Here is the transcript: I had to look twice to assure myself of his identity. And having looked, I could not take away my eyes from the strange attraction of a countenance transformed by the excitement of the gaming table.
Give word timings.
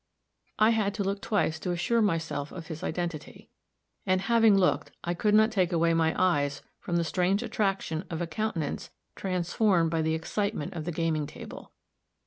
I 0.57 0.71
had 0.71 0.95
to 0.95 1.03
look 1.03 1.21
twice 1.21 1.59
to 1.59 1.69
assure 1.69 2.01
myself 2.01 2.51
of 2.51 2.65
his 2.69 2.83
identity. 2.83 3.51
And 4.03 4.21
having 4.21 4.57
looked, 4.57 4.89
I 5.03 5.13
could 5.13 5.35
not 5.35 5.51
take 5.51 5.71
away 5.71 5.93
my 5.93 6.15
eyes 6.17 6.63
from 6.79 6.95
the 6.95 7.03
strange 7.03 7.43
attraction 7.43 8.05
of 8.09 8.19
a 8.19 8.25
countenance 8.25 8.89
transformed 9.15 9.91
by 9.91 10.01
the 10.01 10.15
excitement 10.15 10.73
of 10.73 10.85
the 10.85 10.91
gaming 10.91 11.27
table. 11.27 11.71